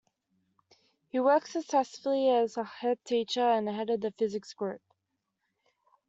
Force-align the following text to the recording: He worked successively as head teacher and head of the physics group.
He 1.09 1.19
worked 1.19 1.49
successively 1.51 2.27
as 2.31 2.55
head 2.55 2.97
teacher 3.05 3.47
and 3.47 3.69
head 3.69 3.91
of 3.91 4.01
the 4.01 4.09
physics 4.09 4.51
group. 4.55 4.81